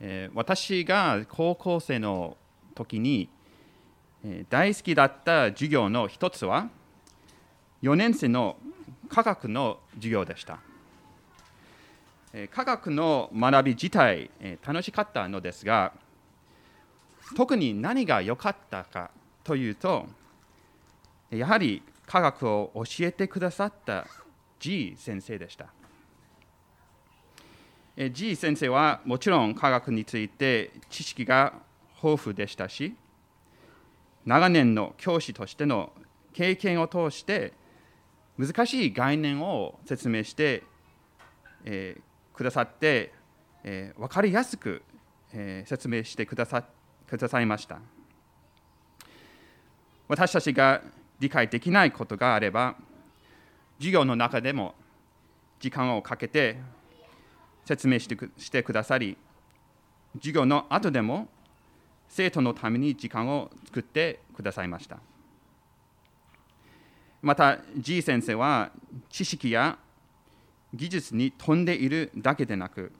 [0.00, 2.36] え私が高校生の
[2.74, 3.28] 時に、
[4.24, 6.68] え大好きだった授業の一つは
[7.82, 8.56] 4年生の
[9.08, 10.58] 科学の授業でした。
[12.32, 15.92] え科学の学び自体、え楽しかったのですが
[17.34, 19.10] 特に何が良かったか
[19.42, 20.06] というと
[21.30, 24.06] やはり科学を教えてくださった
[24.60, 25.75] G 先生でした。
[27.96, 31.54] G 先生はもちろん科学について知識が
[32.02, 32.94] 豊富でしたし
[34.26, 35.92] 長年の教師としての
[36.34, 37.54] 経験を通して
[38.36, 40.62] 難しい概念を説明して、
[41.64, 43.14] えー、くださって、
[43.64, 44.82] えー、分かりやすく、
[45.32, 46.64] えー、説明してくださ
[47.08, 47.78] くださいました。
[50.08, 50.82] 私たちが
[51.18, 52.76] 理解できないことがあれば
[53.78, 54.74] 授業の中でも
[55.60, 56.58] 時間をかけて
[57.66, 59.18] 説明してしてくださり
[60.14, 61.28] 授業の後でも
[62.08, 64.98] 生徒のために時間を作ってくださいました。
[67.20, 68.70] また G 先生は
[69.10, 69.78] 知識や
[70.72, 72.92] 技術に富んでいるだけでなく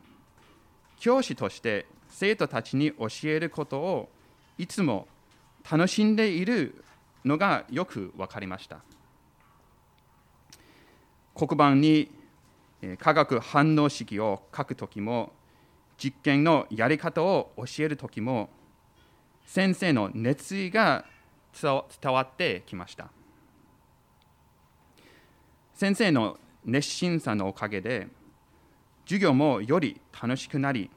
[0.98, 4.08] 教師として生徒たちに教えることを
[4.58, 5.06] いつも
[5.70, 6.82] 楽しんでいる
[7.24, 8.80] のがよく分かりました。
[11.34, 12.10] 黒板に
[12.98, 15.32] 化学反応式を書くときも
[15.98, 18.50] 実験のやり方を教えるときも
[19.44, 21.04] 先生の熱意が
[21.60, 23.10] 伝わってきました。
[25.74, 28.08] 先生の熱心さのおかげで
[29.04, 30.90] 授業もより楽しくなり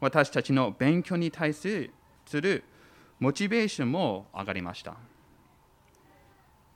[0.00, 1.90] 私たちの勉強に対す
[2.32, 2.64] る
[3.18, 4.96] モチベーションも上がりました。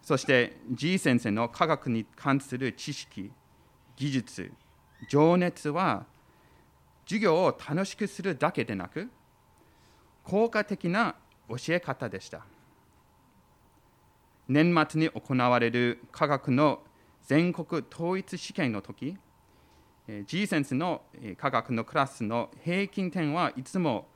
[0.02, 3.30] そして G 先生の科学に関する知識
[3.98, 4.52] 技術
[5.08, 6.06] 情熱は
[7.04, 9.08] 授業を楽しくするだけでなく
[10.22, 11.16] 効果的な
[11.48, 12.44] 教え方でした。
[14.46, 16.80] 年末に行われる科学の
[17.26, 19.18] 全国統一試験の時
[20.26, 21.02] G 先生の
[21.36, 24.06] 科学のクラスの平均点はいつも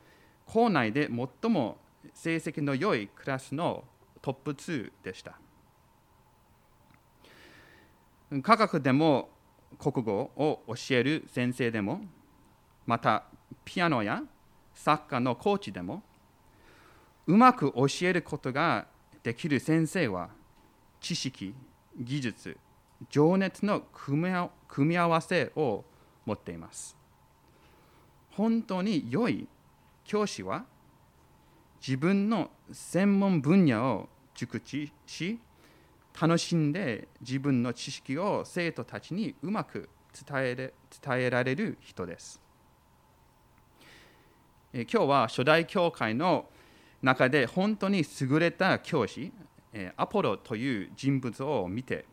[0.47, 1.76] 校内で最も
[2.15, 3.82] 成績の良いクラスの
[4.22, 5.38] トップ2でした。
[8.42, 9.28] 科学でも
[9.78, 12.03] 国語を教える先生でも
[12.87, 13.25] また
[13.65, 14.22] ピアノや
[14.75, 16.03] サッカーのコーチでも
[17.27, 18.87] うまく教えることが
[19.22, 20.31] できる先生は
[21.00, 21.55] 知識
[21.99, 22.56] 技術
[23.10, 24.31] 情熱の組
[24.77, 25.84] み合わせを
[26.25, 26.97] 持っています。
[28.31, 29.47] 本当に良い
[30.04, 30.65] 教師は
[31.87, 35.39] 自分の専門分野を熟知し
[36.21, 39.89] 楽しんで自分の知識を生徒たちにうまく
[40.27, 42.41] 伝え伝えられる人です。
[44.75, 46.47] 今日は初代教会の
[47.03, 49.33] 中で本当に優れた教師
[49.97, 52.06] アポロという人物を見て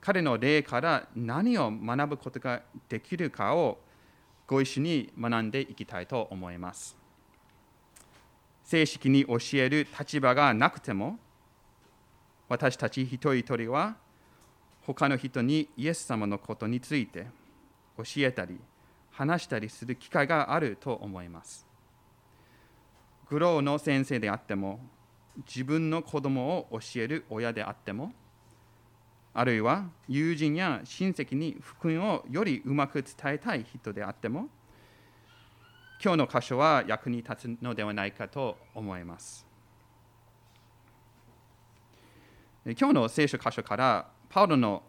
[0.00, 3.78] 彼の例から何を学ぶことができるかを
[4.46, 6.96] ご一緒に学んでいきたいと思います。
[8.62, 11.18] 正式に教える立場がなくても
[12.48, 13.96] 私たち一人一人は
[14.82, 17.26] 他の人にイエス様のことについて
[17.96, 18.58] 教えたり
[19.10, 21.66] 話したりする機会があると思います。
[23.30, 24.80] グローの先生であっても
[25.46, 28.12] 自分の子供を教える親であっても
[29.32, 34.48] あるいは友人や親戚に福音をよりうまく伝えたい人であっても
[36.02, 39.53] 今日の箇所は役に立つのではないかと思います。
[42.66, 44.82] 今日の聖書箇所からパウロの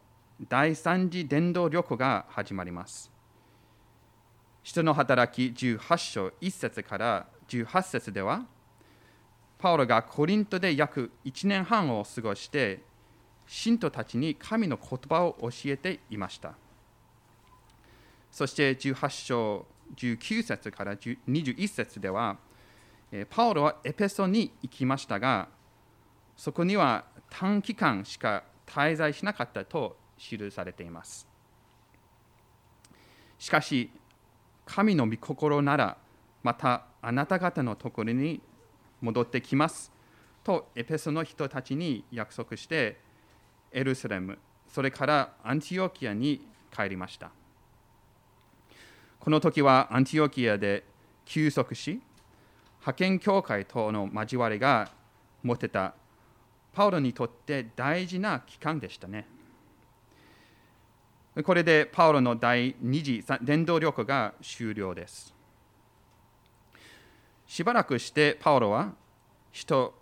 [0.47, 3.11] 第三次伝道旅行が始まります。
[4.63, 8.45] 人の働き18章1節から18節では、
[9.57, 12.81] パウロがコリントで約1年半を過ごして、
[13.45, 16.53] 信徒たちに神の言葉を教えていました。
[18.31, 19.65] そして18章
[19.97, 22.37] 19節から21節では、
[23.29, 25.49] パウロはエペソに行きましたが、
[26.37, 31.27] そこには短期間しか滞在しなかったと記されています。
[33.37, 33.91] しかし、
[34.65, 35.97] 神の御心なら、
[36.43, 38.41] またあなた方のところに
[39.01, 39.91] 戻ってきます
[40.43, 42.99] とエペソの人たちに約束して、
[43.71, 44.37] エルサレム、
[44.67, 46.41] それからアンティオキアに
[46.71, 47.31] 帰りました。
[49.19, 50.83] この時はアンティオキアで
[51.25, 52.01] 休息し、
[52.79, 54.91] 派遣教会との交わりが
[55.43, 55.95] 持てた
[56.75, 59.25] パウロにとって大事な期間でしたね。
[61.43, 65.33] これでパウロの第2次伝道旅行が終了です。
[67.47, 68.93] しばらくしてパウロは
[69.53, 69.93] 使徒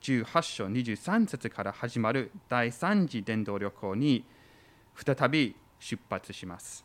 [0.00, 4.24] 18章23節から始まる第3次伝道旅行に
[4.94, 6.84] 再び出発します。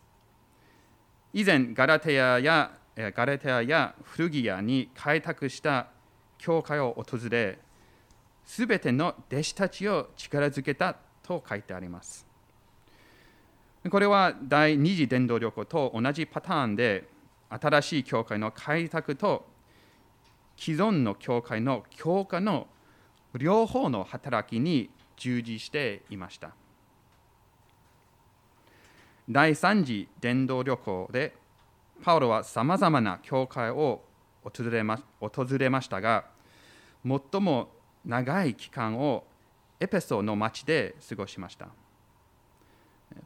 [1.34, 5.88] 以前ガラテアやガラテアやフルギアに開拓した
[6.38, 7.60] 教会を訪れ、
[8.46, 12.26] すべての弟子たちを力づけたと書いてあります。
[13.90, 17.08] これは第二次伝道旅行と同じパターンで、
[17.50, 19.46] 新しい教会の開拓と
[20.58, 22.68] 既存の教会の強化の
[23.36, 26.52] 両方の働きに従事していました。
[29.30, 31.36] 第3次伝道旅行で
[32.04, 34.04] パウロはさまざまな教会を
[34.44, 36.26] 訪れましたが
[37.04, 37.70] 最も
[38.06, 39.25] 長い期間を
[39.80, 41.69] エペソの町で過ごしました。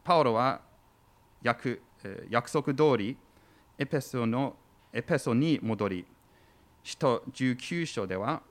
[0.02, 0.60] パウロは
[1.42, 1.82] 約
[2.28, 3.16] 約束通り
[3.78, 4.56] エペソの
[4.92, 6.06] エペソに戻り、
[6.82, 8.42] 使徒19章では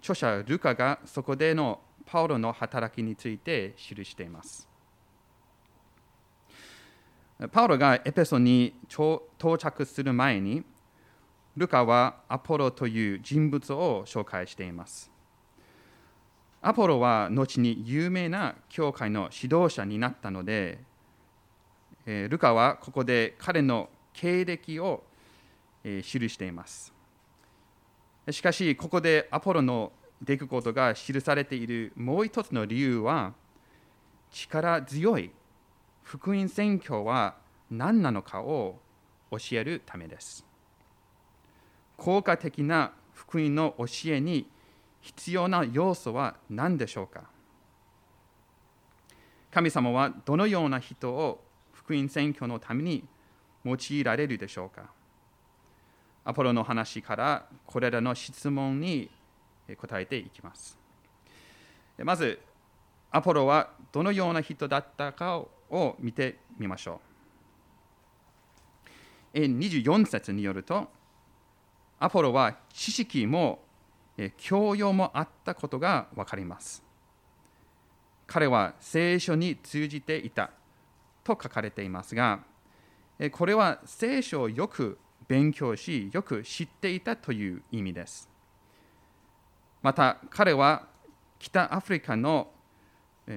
[0.00, 4.68] 著者ルカがそこでのパウロの働きについて記しています。
[7.52, 9.22] パウロがエペソに到
[9.58, 10.62] 着する前に、
[11.56, 15.09] ルカはアポロという人物を紹介しています。
[16.62, 20.78] アポロは後に有名な教会の指導者になったので、
[22.06, 25.02] ルカはここで彼の経歴を
[25.82, 26.92] 記しています。
[28.30, 33.32] しかし、ここでアポロの出来事が記されているもう一つの理由は、
[34.30, 35.30] 力強い
[36.02, 37.36] 福音宣教は
[37.70, 38.78] 何なのかを
[39.30, 40.44] 教えるためです。
[41.96, 44.46] 効果的な福音の教えに
[45.00, 47.24] 必要な要素は何でしょうか？
[49.50, 51.42] 神様はどのような人を
[51.72, 53.04] 福音宣教のために
[53.64, 54.90] 用いられるでしょうか？
[56.24, 59.10] アポロの話からこれらの質問に
[59.78, 60.78] 答えていきます。
[61.98, 62.38] まず、
[63.10, 67.00] アポロはどのような人だったかを見てみましょ
[69.34, 69.38] う。
[69.38, 70.88] 24節によると、
[71.98, 73.60] アポロは知識も
[74.36, 76.82] 教養もあったことが分かります。
[78.26, 80.50] 彼は聖書に通じていた
[81.24, 82.40] と書かれていますが、
[83.32, 88.28] これは聖書をよく勉強し、よく知っていたという意味です。
[89.82, 90.86] また、彼は
[91.38, 92.50] 北アフリカの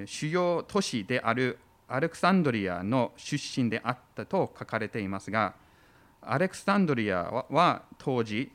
[0.05, 5.55] 主要都市であるアレクサンドリアの出身であったと書かれていますが、
[6.21, 8.51] アレクサンドリアは当時、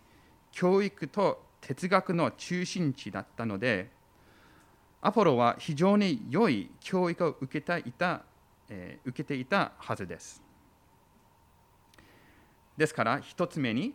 [0.51, 3.91] 教育と哲学の中心地だったので、
[5.01, 8.23] アポロは非常に良い教育を受けていた,、
[8.69, 10.43] えー、受けていたはずです。
[12.77, 13.95] ですから、一つ目に、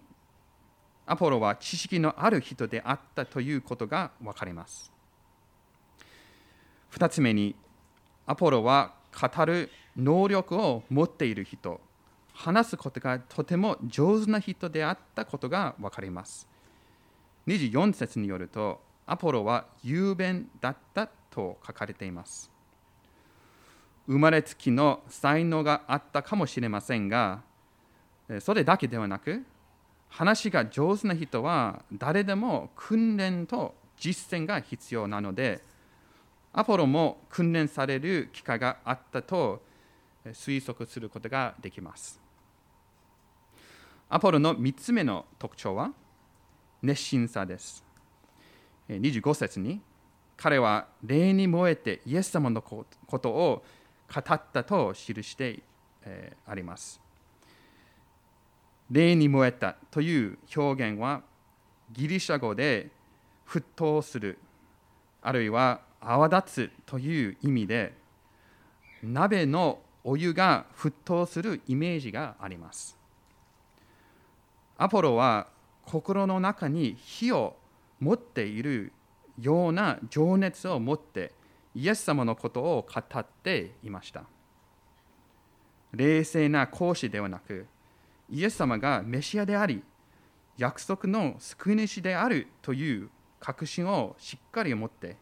[1.06, 4.92] アポロは知識のある人であったということが分かります。
[6.90, 7.56] 二つ目に、
[8.26, 11.82] アポロは語る能力を持っている人、
[12.34, 16.48] 話すことがとても上手な人であったことが分かります。
[17.48, 22.50] 24節によると、アポロは雄弁だったと書かれています。
[24.08, 27.42] 生まれつきの才能があったかもしれませんが、
[28.40, 29.44] それだけではなく、
[30.10, 35.62] 話が上手な人は誰でも訓練と実践が必要なので、
[36.52, 39.64] アポロも訓練される機会があったと
[40.26, 42.22] 推測することができます。
[44.10, 45.92] アポロの3つ目の特徴は、
[46.84, 47.82] 熱心さです。
[48.90, 49.82] 25節に
[50.36, 52.86] 彼は霊に燃えてイエス様のこ
[53.20, 53.64] とを
[54.14, 55.64] 語ったと記して
[56.46, 57.00] あります。
[58.92, 61.22] 霊に燃えたという表現は
[61.94, 62.90] ギリシャ語で
[63.48, 64.38] 沸騰する
[65.22, 67.94] あるいは泡立つという意味で
[69.02, 72.98] 鍋のお湯が沸騰するイメージがあります。
[74.78, 75.48] アポロは
[75.86, 77.56] 心の中に火を
[78.00, 78.92] 持っている
[79.40, 81.34] ような情熱を持って
[81.76, 84.24] イエス様のことを語っていました。
[85.92, 87.68] 冷静な講師ではなく
[88.30, 89.84] イエス様がメシアであり
[90.58, 93.10] 約束の救い主であるという
[93.40, 95.18] 確信をしっかり持って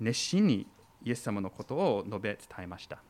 [0.00, 0.66] 熱心に
[1.04, 3.02] イエス様のことを述べ伝えました。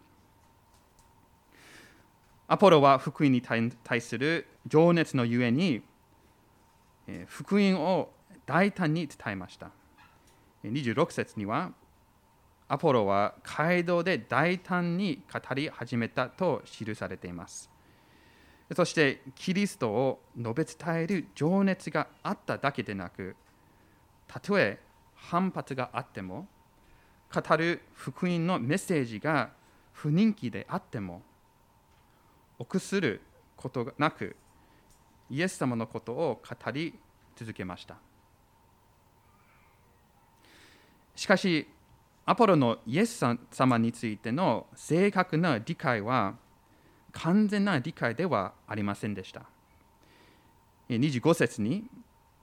[2.48, 5.82] アポロは福音に対する情熱のゆえに
[7.26, 8.10] 福音を
[8.46, 9.70] 大胆に伝えました。
[10.64, 11.72] 26節には、
[12.68, 17.70] アポロは街道で大胆に語り始めたと記されています。
[18.74, 23.34] そしてキリストを述べ伝える情熱があっただけでなく
[24.28, 24.78] たとえ
[25.16, 26.46] 反発があっても
[27.34, 29.50] 語る福音のメッセージが
[29.92, 31.22] 不人気であっても
[32.58, 33.20] 臆する
[33.56, 34.36] ことなく
[35.30, 36.98] イエス様のことを語り
[37.36, 37.96] 続けました
[41.14, 41.68] しかし
[42.26, 46.34] アポロのイエス様についての正確な理解は
[47.12, 49.42] 完全な理解ではありませんでした。
[50.88, 51.84] 25節に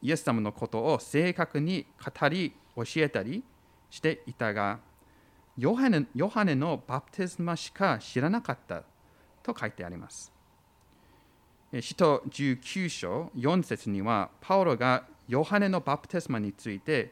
[0.01, 3.44] イエス様のことを正確に語り教えたり
[3.89, 4.79] していたが
[5.58, 8.84] ヨハネヨハネのバプテスマしか知らなかった
[9.41, 10.37] と書いてあります。
[11.74, 17.12] 使徒19章4節にはパウロがヨハネのバプテスマについて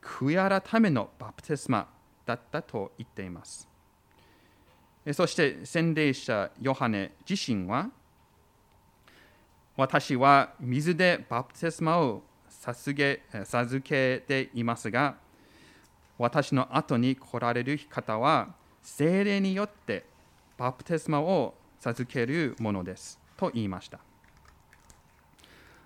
[0.00, 1.86] 悔い改めのバプテスマ
[2.24, 3.68] だったと言っています。
[5.12, 7.90] そして洗礼者ヨハネ自身は
[9.76, 15.16] 私は水でバプテスマを授けていますが
[16.18, 20.04] 私の後に来られる方は精霊によって
[20.56, 23.98] バプテスマを授けるものですと言いました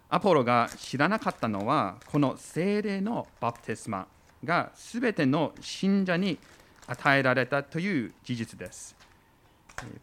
[0.09, 4.07] アポロが知らなかったのはこの精霊のバプテスマ
[4.45, 6.39] がすべての信者に
[6.87, 8.95] 与えられたという事実です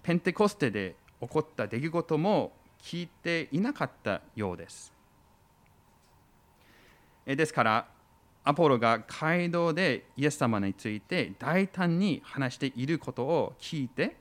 [0.02, 4.92] ペンテコステで起こった出来事も聞いていなかったようです。
[7.26, 7.88] ですから、
[8.44, 14.18] アポロが街道でイエス様について大胆に話していることを聞いて、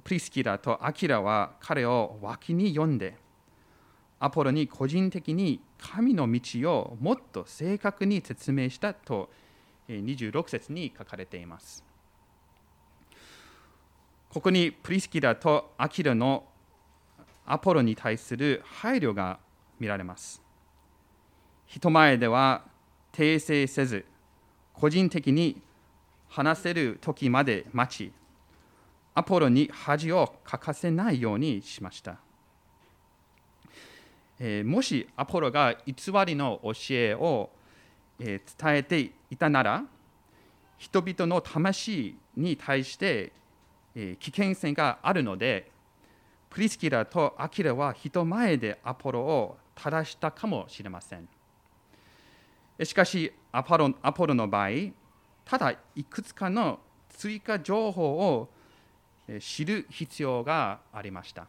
[0.00, 3.18] プリスキラとアキラは彼を脇に呼んで、
[4.18, 9.28] アポロに個人的に神の道をもっと正確に説明したと
[9.88, 11.84] 26節に書かれています。
[14.30, 16.44] ここにプリスキラとアキラの
[17.44, 19.40] アポロに対する配慮が
[19.78, 20.40] 見られます。
[21.66, 22.64] 人前では
[23.12, 24.06] 訂正せず、
[24.72, 25.60] 個人的に
[26.28, 28.12] 話せる時まで待ち、
[29.14, 32.16] アポロに恥をかかせないようにしました。
[34.38, 35.94] えー、もしアポロが偽
[36.26, 37.50] りの教えを、
[38.18, 39.84] えー、伝えていたなら、
[40.78, 43.32] 人々の魂に対して
[43.94, 45.70] え危険性があるので、
[46.50, 51.28] プリスキラとアキラは人前でアポロを正したかもしれません。
[52.82, 54.68] しかしアポロ、アポロの場合、
[55.44, 58.48] ただいくつかの追加情報を
[59.40, 61.46] 知る必要がありました。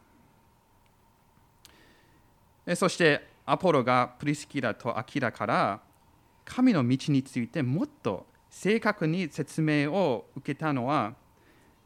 [2.76, 5.80] そしてアポロがプリスキラとアキラから
[6.44, 11.14] 神の道についてもっと正確に説明を受けたのは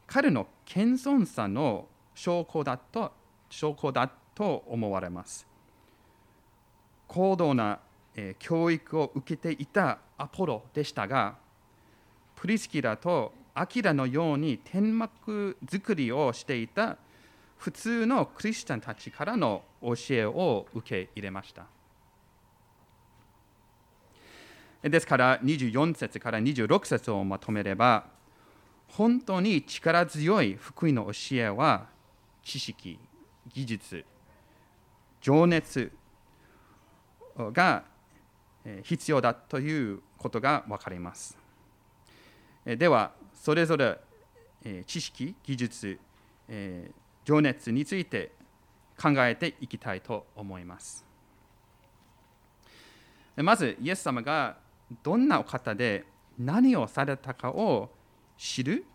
[0.07, 3.11] 彼の謙遜さの証拠だと
[3.49, 5.45] 証拠だと思われます。
[7.07, 7.79] 高度な、
[8.37, 11.37] 教育を受けていたアポロでしたが、
[12.35, 16.95] プリスキラとアキラのように天幕作りをしていた
[17.57, 21.65] 普通のクリスチャンたちからの教えを受け入れました。
[24.81, 28.05] ですから24節から26節をまとめれば
[28.87, 31.87] 本当に力強い福音の教えは
[32.41, 32.97] 知識、
[33.53, 34.05] 技術、
[35.19, 35.91] 情熱
[37.35, 37.83] が
[38.83, 41.37] 必要だということが分かります。
[42.65, 43.97] では、それぞれ
[44.85, 45.97] 知識、技術、
[47.23, 48.31] 情熱について
[49.01, 51.05] 考えていきたいと思います。
[53.37, 54.57] まず、イエス様が
[55.01, 56.03] どんなお方で
[56.37, 57.89] 何をされたかを
[58.37, 58.85] 知る、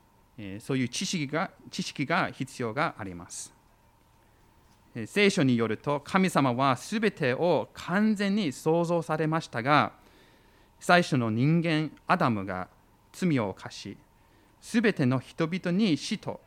[0.60, 3.54] そういう知識が知識が必要があります。
[5.06, 9.92] 聖書によると神様はすべてを完全に創造されましたが
[10.78, 12.68] 最初の人間アダムが
[13.12, 13.96] 罪を犯し
[14.64, 16.40] すべての人々に死と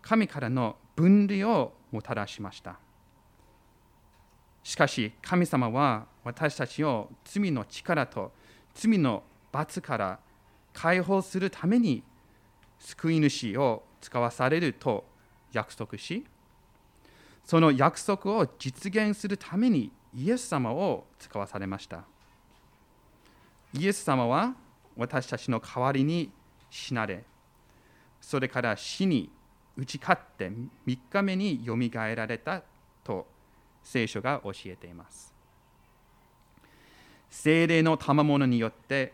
[0.00, 2.78] 神からの分離をもたらしました。
[4.62, 8.30] しかし神様は私たちを罪の力と
[8.74, 10.20] 罪の罰から
[10.72, 12.04] 解放するために
[12.78, 15.04] 救い主を使わされると
[15.52, 16.24] 約束し
[17.44, 22.04] その約束を実現するためにイエス様を使わされました。
[23.72, 24.54] イエス様は
[24.96, 26.30] 私たちの代わりに
[26.70, 27.24] 死なれ
[28.24, 29.30] それから死に
[29.76, 30.50] 打ち勝って
[30.86, 32.62] 3日目によみがえられた
[33.04, 33.26] と
[33.82, 35.34] 聖書が教えています
[37.28, 39.12] 精霊の賜物によって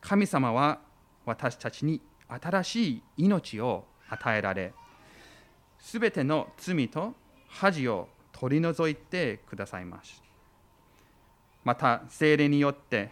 [0.00, 0.80] 神様は
[1.26, 4.72] 私たちに新しい命を与えられ
[5.78, 7.14] すべての罪と
[7.48, 10.22] 恥を取り除いてくださいます。
[11.64, 13.10] また、精霊によって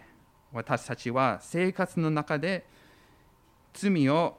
[0.51, 2.65] 私たちは生活の中で
[3.73, 4.37] 罪を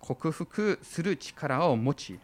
[0.00, 2.18] 克服する力を持ち、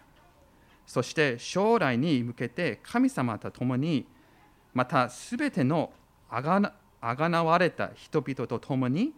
[0.86, 4.06] そして将来に向けて神様と共に、
[4.74, 5.92] またすべての
[6.28, 9.12] あがなあがなわれた人々と共に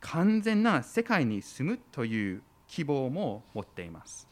[0.00, 4.28] 完全な世界に住むという希望も持っています。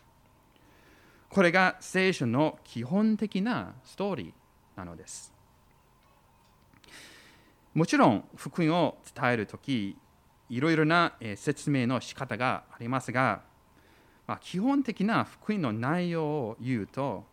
[1.28, 4.32] これが聖書の基本的なストーリー
[4.76, 5.34] なのです。
[7.74, 9.96] もちろん福音を伝えるとき、
[10.48, 13.42] いろいろな説明の仕方がありますが、
[14.26, 17.24] まあ、基本的な福音の内容を言うと、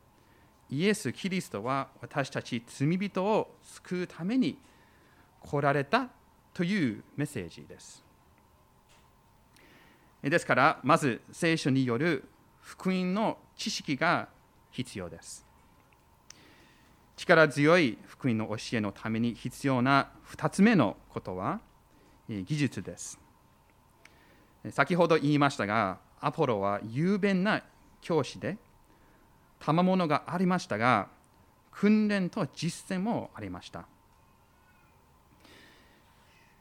[0.70, 4.58] イエス・キリストは私たち罪人を救うために
[5.42, 6.10] 来られた
[6.54, 8.04] というメッセージです。
[10.22, 12.28] ですから、まず聖書による
[12.62, 14.28] 福音の知識が
[14.72, 15.46] 必要です。
[17.16, 21.62] 力強い福音の教えのために必要な2つ目のことは
[22.28, 23.20] 技術です。
[24.72, 27.62] 先ほど言いましたが、アポロは雄弁な
[28.02, 28.58] 教師で、
[29.60, 31.08] 賜物がありましたが、
[31.72, 33.86] 訓練と実践もありました。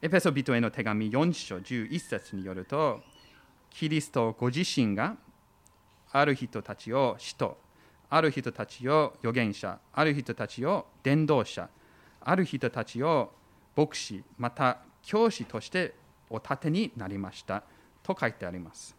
[0.03, 3.01] エペソビトへの手紙4章11節によると、
[3.71, 5.17] キリストご自身が
[6.13, 7.57] ある人たちを使徒、
[8.11, 11.71] ある人たちを預言者、ある人たちを伝道者、
[12.21, 13.33] ある人たちを
[13.75, 15.95] 牧師、また教師として
[16.31, 17.63] お立てになりました
[18.03, 18.97] と書いてあります。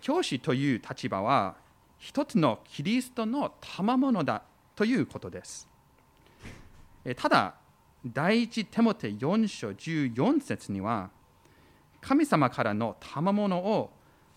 [0.00, 1.56] 教師という立場は
[1.98, 4.42] 一つのキリストの賜物だ
[4.74, 5.68] ということです。
[7.16, 7.54] ただ、
[8.04, 11.10] 第一テモテ4章14節には、
[12.00, 13.90] 神様からの賜物を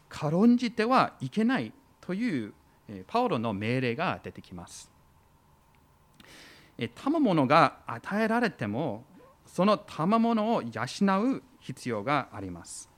[0.07, 2.53] 軽んじてはいけないという
[3.07, 4.89] パウロの命令が出てきます。
[6.95, 9.03] 賜物が与えられても
[9.53, 10.69] その賜物を養
[11.21, 12.89] う必要があります。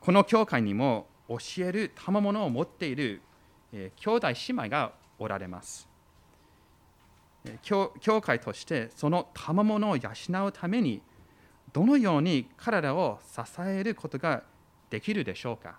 [0.00, 3.22] この教会にも教える賜物を持っている
[3.72, 5.88] 兄弟姉妹がおられます。
[7.60, 7.90] 教
[8.22, 10.10] 会としてその賜物を養
[10.46, 11.02] うために
[11.72, 14.42] どのように彼らを支えることが
[14.90, 15.76] できるでしょうか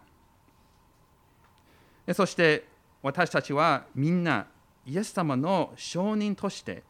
[2.13, 2.67] そして
[3.01, 4.47] 私たちはみんな
[4.85, 6.83] イエス様の証人として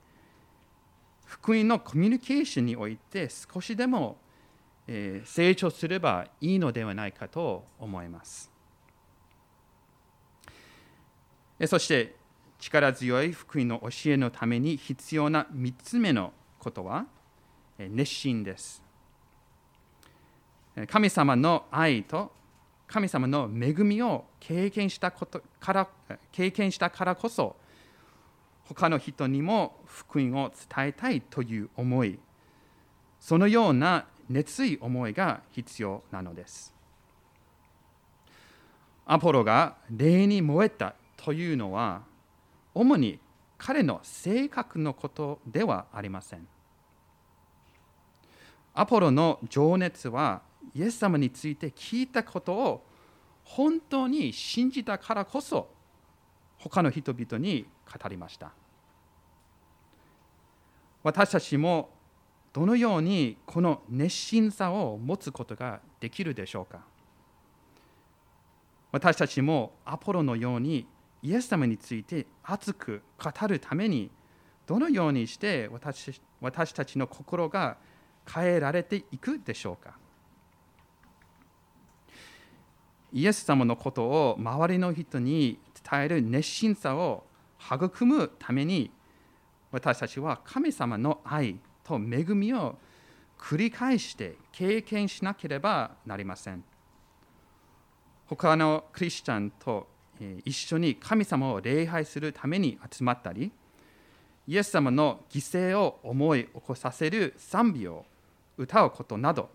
[1.25, 4.17] 福音のコミュニケーションにおいて少しでも
[4.87, 8.51] 成長すればいいのではないかと思います。
[11.67, 12.15] そして
[12.59, 17.05] 力強い福音の教えのために必要な3つ目のことは
[17.77, 18.81] 熱心です。
[20.87, 22.31] 神様の愛と
[22.87, 25.87] 神様の恵みを経験したことから
[26.31, 27.55] 経験したからこそ
[28.67, 32.19] 他の人にも福音を伝えたいという思い
[33.19, 36.73] そのような熱い思いが必要なのです。
[39.05, 42.01] アポロが霊に燃えたというのは
[42.73, 43.19] 主に
[43.57, 46.47] 彼の性格のことではありません。
[48.73, 50.41] アポロの情熱は
[50.73, 52.85] イエス様について聞いたことを
[53.43, 55.69] 本当に信じたからこそ
[56.57, 58.51] 他の人々に語りました。
[61.03, 61.89] 私たちも
[62.51, 66.79] どのようにこの熱心さを持つことができるでしょうか。
[68.91, 70.87] 私たちもアポロのように
[71.21, 74.09] イエス様について熱く語るために
[74.65, 77.77] どのようにして私私たちの心が
[78.31, 79.97] 変えられていくでしょうか。
[83.11, 87.25] イエス様のことを周りの人に伝える熱心さを
[87.59, 88.91] 育むために
[89.71, 92.77] 私たちは神様の愛と恵みを
[93.37, 96.63] 繰り返して経験しなければなりません。
[98.27, 99.87] 他のクリスチャンと
[100.45, 103.51] 一緒に神様を礼拝するために集まったり、
[104.47, 105.39] イエス様の犠
[105.71, 108.05] 牲を思い起こさせる賛美を
[108.57, 109.49] 歌うことなど、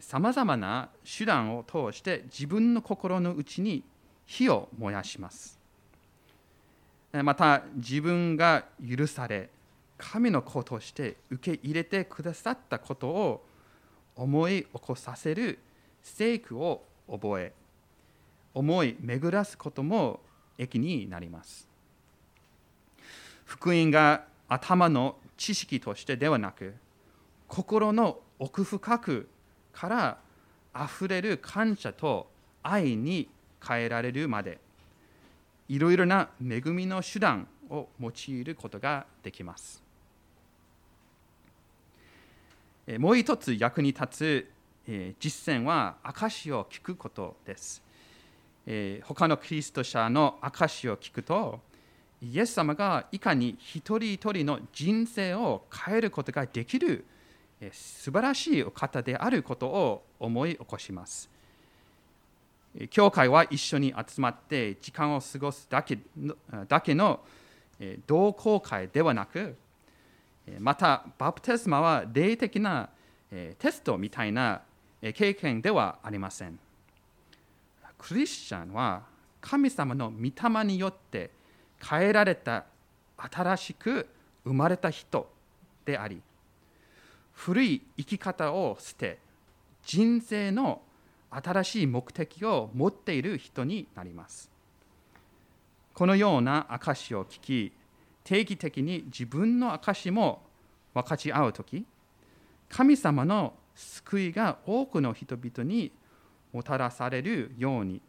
[0.00, 3.84] さまざまな手段を通して自分の心の内に
[4.26, 5.58] 火を燃やします。
[7.12, 9.50] また自分が許され
[9.98, 13.44] 神の子として受け入れてくださったことを
[14.16, 15.58] 思い起こさせる
[16.02, 17.52] 聖句を覚え
[18.54, 20.20] 思い巡らすことも
[20.58, 21.68] 益になります。
[23.44, 26.74] 福音が頭の知識としてではなく
[27.48, 29.28] 心の奥深く
[29.72, 30.18] から
[30.72, 32.28] あふれる感謝と
[32.62, 33.28] 愛に
[33.66, 34.58] 変えられるまで
[35.68, 39.82] いろいろな恵みの手段を用いることができます。
[42.98, 44.50] もう一つ役に立つ
[45.20, 47.82] 実践は証を聞くことです。
[49.04, 51.60] 他のキリスト者の証を聞くと、
[52.20, 57.04] イエス様がいかに一人一人の人生を変えることができる
[57.72, 61.30] 素晴らしいお方であることを思い起こします。
[62.90, 65.98] 教会は一緒に集まって時間を過ごすだけ
[66.68, 67.20] だけの
[68.06, 69.56] 同好会ではなく、
[70.58, 72.88] またバプテスマは霊的な
[73.30, 74.62] テストみたいな
[75.14, 76.58] 経験ではありません。
[77.98, 79.02] クリスチャンは
[79.40, 81.30] 神様の御霊によって
[81.78, 82.64] 変えられた
[83.16, 84.08] 新しく
[84.44, 85.30] 生まれた人
[85.84, 86.20] であり
[87.32, 89.18] 古い生き方を捨て
[89.84, 90.82] 人生の
[91.32, 94.50] 新しい目的を持っている人になります。
[95.94, 97.72] このような証を聞き
[98.24, 100.42] 定期的に自分の証も
[100.94, 101.84] 分かち合う時
[102.68, 105.92] 神様の救いが多くの人々に
[106.52, 108.00] もたらされるように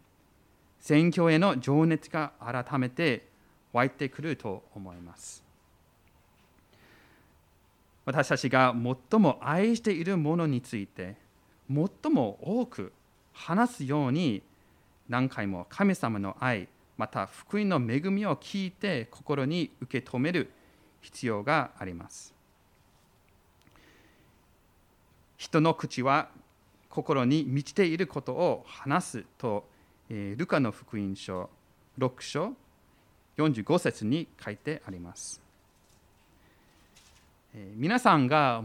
[0.79, 3.27] 選挙への情熱が改めて
[3.71, 5.43] 湧いてくると思います。
[8.05, 8.75] 私たちが
[9.11, 11.15] 最も愛しているものについて
[11.69, 12.91] 最も多く
[13.33, 14.41] 話すように
[15.09, 16.67] 何回も神様の愛
[16.97, 20.51] また福音の恵みを聞いて心に受け止める
[21.01, 22.33] 必要があります
[25.37, 26.29] 人の口は
[26.93, 29.67] 心に満ちていることを話すと、
[30.09, 31.49] え、ルカの福音書
[31.97, 32.53] 6章
[33.37, 35.41] 45節に書いてあります。
[37.55, 38.63] え、皆さんが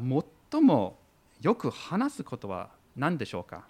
[0.51, 0.99] 最も
[1.41, 3.65] よく話すことは何でしょうか？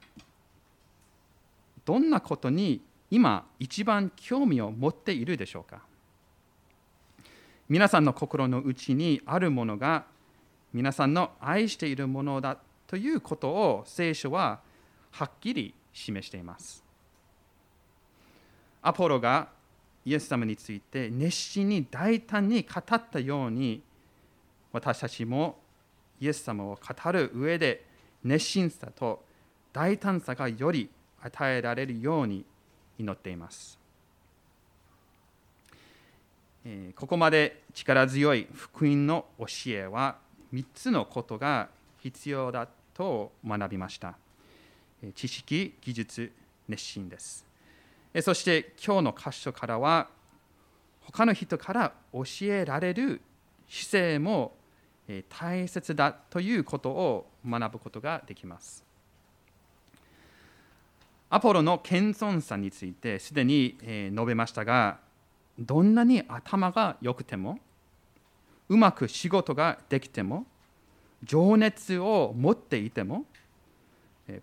[1.89, 5.81] どんなことに今一番興味を持っているでしょうか？
[7.67, 10.05] 皆さんの心の内にあるものが
[10.75, 14.61] 皆さんの愛しているものだということを聖書は
[15.13, 16.85] はっきり示しています。
[18.83, 19.49] アポロが
[20.05, 23.83] イエス様について熱心に大胆に語ったように
[24.73, 25.59] 私たちも
[26.21, 27.87] イエス様を語る上で
[28.25, 29.25] 熱心さと
[29.73, 30.91] 大胆さがより
[31.23, 32.45] 与えられるように
[32.99, 33.79] 祈っています。
[36.97, 40.19] ここまで力強い福音の教えは
[40.53, 41.69] 3つのことが
[42.03, 44.17] 必要だと学びました。
[45.15, 46.33] 知識、技術、
[46.69, 47.47] 熱心です。
[48.23, 50.09] そして今日の箇所からは
[51.03, 53.21] 他の人から教えられる
[53.69, 54.55] 姿勢も
[55.29, 58.88] 大切だということを学ぶことができます。
[61.31, 63.77] アポロの謙遜さについてすでに
[64.13, 64.99] 述べましたが
[65.59, 67.59] どんなに頭が良くても
[68.69, 70.47] うまく仕事ができても
[71.25, 73.25] 情熱を持っていても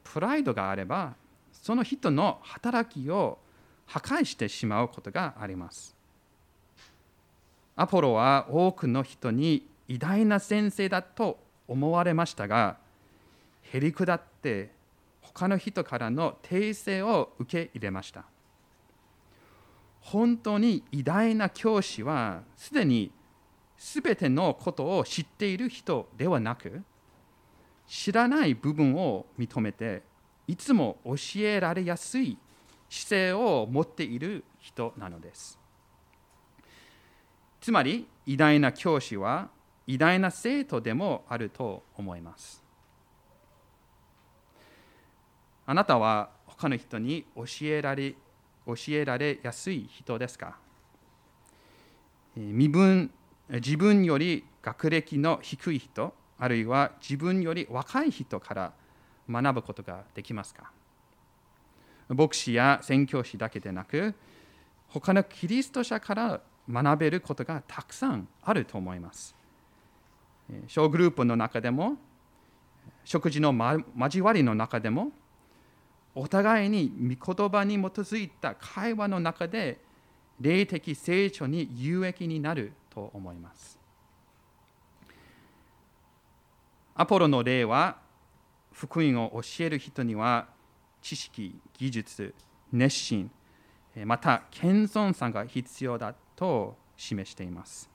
[0.04, 1.14] プライドがあれば
[1.52, 3.40] その人の働きを
[3.86, 5.96] 破壊してしまうことがあります。
[7.76, 12.78] アポロは多くの人に偉大な先生だと思われましたが
[13.64, 14.70] へりくだって
[15.36, 18.24] 他の人からの訂正を受け入れました。
[20.00, 23.12] 本当に偉大な教師はすでに
[23.78, 26.84] すべてのことを知っている人ではなく
[27.86, 30.04] 知らない部分を認めて
[30.48, 32.38] いつも教えられやすい
[32.90, 35.60] 姿勢を持っている人なのです。
[37.60, 39.50] つまり偉大な教師は
[39.86, 42.65] 偉大な生徒でもあると思います。
[45.66, 48.14] あなたは他の人に教えられ
[48.66, 50.58] 教えられやすい人ですか？
[52.36, 53.12] 身分
[53.50, 58.74] 自分より学歴の低い人あるいは自分より若い人から
[59.30, 60.72] 学ぶことができますか？
[62.10, 64.14] 牧師や宣教師だけでなく
[64.88, 69.36] 他のキリスト者から学べることがたくさんあると思います。
[70.68, 71.98] 小グループの中でも
[73.04, 73.54] 食事の
[73.98, 75.12] 交わりの中でも
[76.16, 79.80] お互いに御言葉に基づいた会話の中で
[80.40, 83.78] 霊的成長に有益になると思います。
[86.96, 87.98] アポロの例は
[88.72, 90.48] 福音を教える人には
[91.02, 92.34] 知識、技術、
[92.72, 93.30] 熱心、
[94.06, 97.90] また謙遜さが必要だと示しています。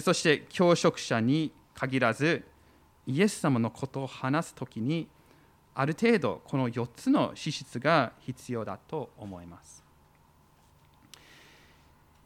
[0.00, 2.44] そして教職者に限らず
[3.06, 5.08] イエス様のことを話すときに
[5.80, 9.82] ある程度この4つの資質が必要だと思います。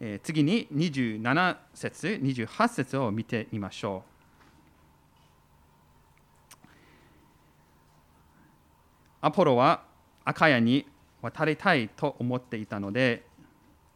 [0.01, 4.09] え、次に27節、28節を見てみましょう。
[9.21, 9.85] アポロは
[10.25, 10.85] アカヤに
[11.21, 13.25] 渡りたいと思っていたので、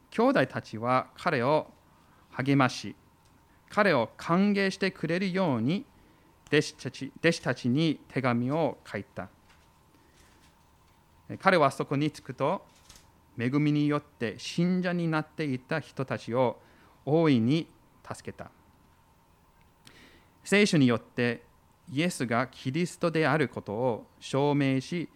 [0.10, 1.68] 兄弟たちは彼を
[2.32, 2.96] 励まし、
[3.68, 5.86] 彼を歓迎してくれるように
[6.48, 9.28] 弟子たち弟子たちに手紙を書いた。
[11.38, 12.66] 彼はそこに着くと、
[13.38, 16.60] 恵みによって信者になっていた人たちを
[17.06, 17.68] 大いに
[18.08, 18.50] 助けた。
[20.44, 21.44] 聖書によって
[21.92, 25.10] イエスがキリストであることを証明し、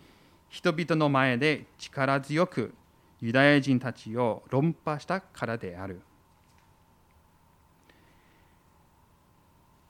[0.50, 2.74] 人々の前で力強く
[3.20, 6.02] ユダヤ人たちを論破したからである。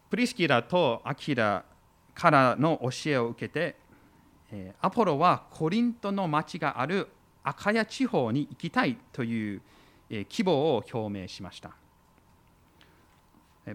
[0.10, 1.66] プリスキラとアキラ
[2.14, 3.76] からの教えを受けて、
[4.82, 7.08] アポロはコリントの町がある
[7.44, 9.62] アカヤ地方に行きたいという
[10.30, 11.72] 希望を表明しました。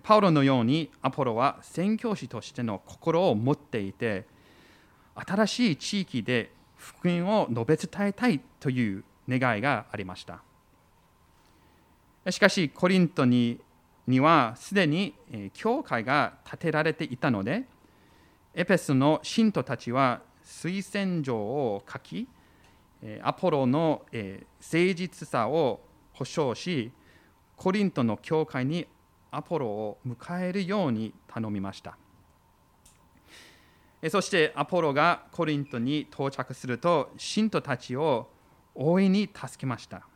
[0.02, 4.26] パウロのようにアポロは宣教師としての心を持っていて、
[5.14, 10.42] 新しい地域で福音を述べ伝えたいという願いがありました。
[12.30, 13.58] しかし、コリントに
[14.06, 15.14] にはすでに
[15.52, 17.64] 教会が建てられていたので、
[18.54, 22.26] エペスの信徒たちは推薦状を書き、
[23.22, 24.48] アポロの誠
[24.94, 25.80] 実さを
[26.14, 26.90] 保証し、
[27.54, 28.86] コリントの教会に
[29.30, 31.98] アポロを迎えるように頼みました。
[34.08, 38.30] そしてアポロがコリントに到着すると、信徒たちを
[38.74, 40.08] 大いに助けました。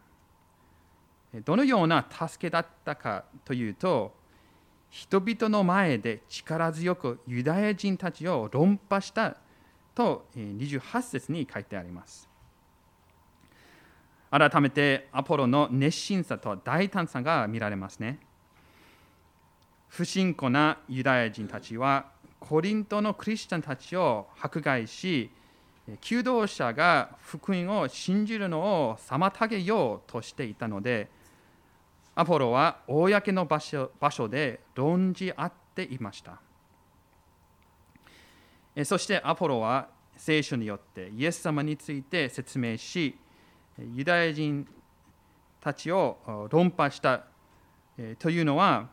[1.44, 4.14] どのような助けだったかというと、
[4.88, 9.36] 人々の前で力強くユダヤ人たちを論破した
[9.94, 12.28] と28節に書いてあります。
[14.30, 18.18] 改めてアポロの熱心さと大胆さが見られますね。
[19.88, 22.06] 不信仰なユダヤ人たちは
[22.40, 25.30] コリントのクリスチャンたちを迫害し、
[26.00, 31.10] 求道者が福音を信じるのを妨げようとしていたので、
[32.14, 36.40] アポロは公の場所場所で論じ合っていました。
[38.84, 43.18] そしてアポロは聖書によってイエス様について説明し、
[43.78, 44.66] ユダヤ人
[45.60, 47.24] たちを論破した
[48.18, 48.88] というのは、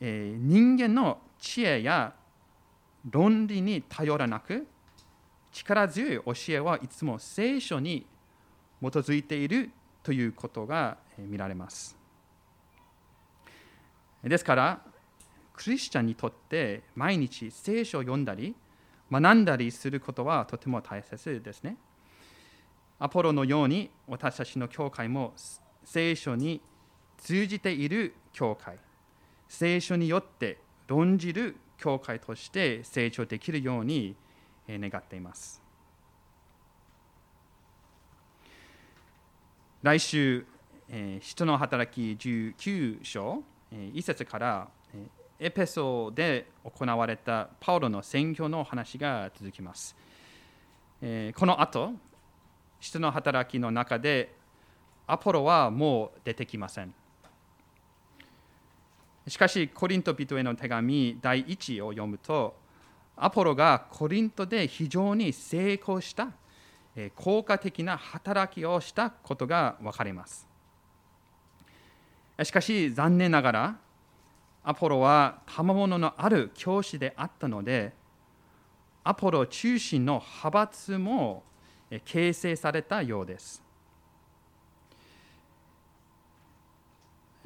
[0.00, 2.12] 人間の知恵や
[3.08, 4.66] 論理に頼らなく、
[5.52, 8.06] 力強い教えはいつも聖書に
[8.80, 9.70] 基づいている
[10.02, 11.96] ということが見られます。
[14.24, 14.82] ですから、
[15.54, 18.56] クリスチャンにとって毎日聖書を読んだり、
[19.12, 21.76] 学んだりすることはとても大切ですね。
[22.98, 25.34] アポロのように私たちの教会も
[25.84, 26.62] 聖書に
[27.18, 28.78] 通じている教会、
[29.48, 34.16] 聖書によって論じる教会として成長できるように
[34.68, 35.60] 願っています。
[39.82, 40.46] 来週、
[41.20, 44.68] 人の働き19章1節から
[45.44, 49.96] エペソで行われたパウロの宣教の話が続きます。
[51.00, 51.94] えこの後、
[52.78, 54.36] 人の働きの中で
[55.04, 56.94] アポロはもう出てきません。
[59.26, 62.54] しかし、コリント人への手紙第1を読むと、
[63.16, 66.28] アポロがコリントで非常に成功した
[67.16, 70.46] 効果的な働きをしたことが分かります。
[72.44, 73.76] しかし残念ながら
[74.64, 77.92] アポロは賜物のある教師であったので
[79.04, 81.42] アポロ中心の派閥も
[82.04, 83.62] 形成されたようです。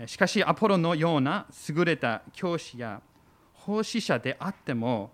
[0.07, 3.00] しかしアポロのような優れた教師や
[3.55, 5.11] 奉仕者であっても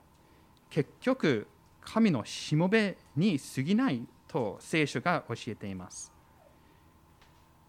[0.70, 1.46] 結局
[1.80, 6.11] 神のしもべに過ぎないと聖書が教えています。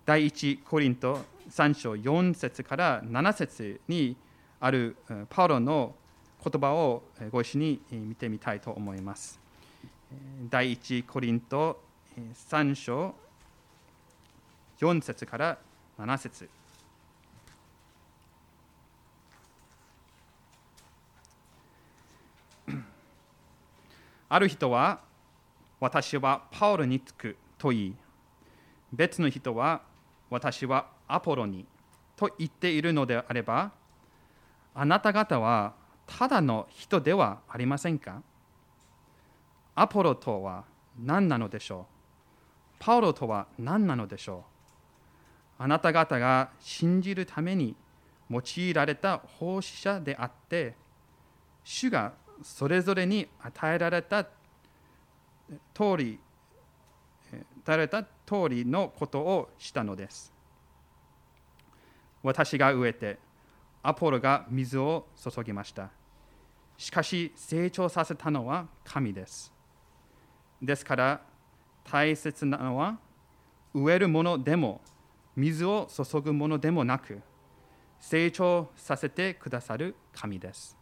[0.05, 4.17] 第一コリント3章4節から7節に
[4.59, 4.97] ある
[5.29, 5.95] パウロの
[6.43, 9.39] 言葉をご一緒に見てみたいと思います。
[10.49, 11.81] 第一コリント
[12.49, 13.15] 3章
[14.79, 15.57] 4節から
[15.97, 16.49] 7節
[24.27, 24.99] ある人は
[25.79, 27.95] 私はパウロにつくと言い
[28.91, 29.81] 別の人は
[30.33, 31.63] 私はアポロに
[32.15, 33.71] と言っているのであれば
[34.73, 35.75] あなた方は
[36.07, 38.23] ただの人ではありませんか？
[39.75, 40.63] アポロとは
[40.99, 41.85] 何なのでしょう？
[42.79, 44.43] パウロとは何なのでしょ
[45.59, 45.63] う？
[45.63, 47.75] あなた方が信じるために
[48.31, 50.75] 用いられた奉仕者であって
[51.63, 54.29] 主がそれぞれに与えられた通
[55.97, 56.19] り
[57.31, 60.33] 与えられた通りのことをしたのです。
[62.21, 63.19] 私が植えて
[63.81, 65.89] アポロが水を注ぎました。
[66.77, 69.53] しかし成長させたのは神です。
[70.61, 71.21] ですから
[71.83, 72.97] 大切なのは
[73.73, 74.81] 植えるものでも
[75.35, 77.21] 水を注ぐものでもなく
[77.99, 80.77] 成長させてくださる神です。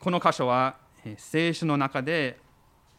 [0.00, 0.76] この箇所は
[1.16, 2.38] 聖書の中で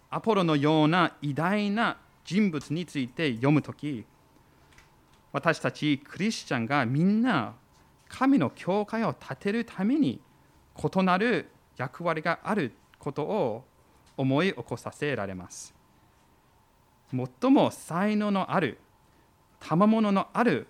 [0.10, 4.06] アポロのような偉大な人物について読むとき
[5.32, 7.54] 私たちクリスチャンがみんな
[8.08, 10.19] 神の教会を建てるために
[10.76, 13.63] 異なる役割があることを
[14.17, 15.74] 思い起こさせられます。
[17.41, 18.80] 最も才能のある、
[19.60, 20.67] 賜物のある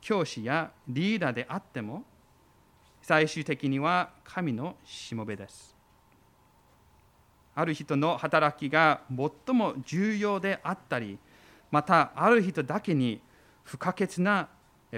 [0.00, 2.04] 教師やリーダーであっても、
[3.02, 5.73] 最終的には神のしもべです。
[7.54, 11.18] ある人の働きが最も重要であったり、
[11.70, 13.20] またある人だけに
[13.62, 14.48] 不可欠な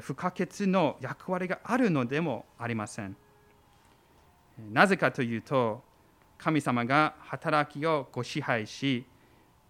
[0.00, 3.16] 不可欠の役割があるのでもありません。
[4.70, 5.82] なぜかというと、
[6.38, 9.04] 神様が働きをご支配し、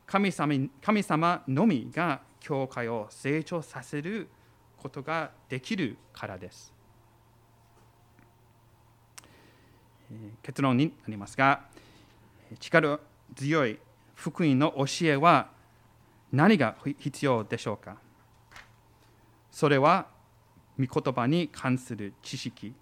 [0.07, 4.29] 神様神様のみが教会を成長させる
[4.77, 6.73] ことができるからです。
[10.43, 11.65] 結論になりますが、
[12.61, 13.01] 力
[13.35, 13.79] 強い
[14.15, 15.51] 福音の教えは
[16.33, 17.97] 何が必要でしょうか？
[19.51, 20.07] それは
[20.79, 22.75] 御言葉に関する知識、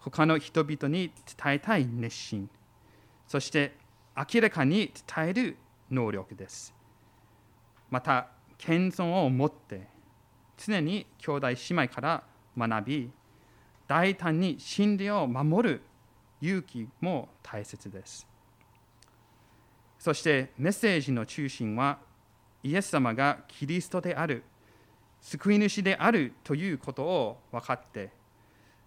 [0.00, 2.50] 他の人々に伝えたい熱心、
[3.26, 3.76] そして
[4.16, 5.56] 明らかに伝える
[5.90, 6.74] 能力です。
[7.90, 9.88] また、謙遜を持って
[10.56, 12.24] 常に兄弟姉妹から
[12.56, 13.10] 学び、
[13.86, 15.82] 大胆に真理を守る
[16.40, 18.26] 勇気も大切です。
[20.04, 21.98] そしてメッセージの中心は
[22.62, 24.42] イエス様がキリストである、
[25.22, 28.10] 救い主であるということを分かって、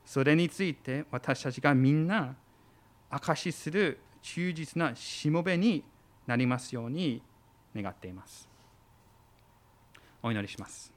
[0.06, 2.36] それについて私たちがみんな
[3.10, 5.84] 証しする忠実なしもべに
[6.28, 7.24] なりますように
[7.76, 8.48] 願っています。
[10.22, 10.97] お祈りします。